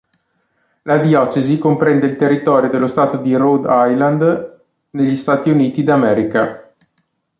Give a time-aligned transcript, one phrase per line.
[0.81, 4.61] La diocesi comprende il territorio dello Stato di Rhode Island
[4.93, 6.73] negli Stati Uniti d'America.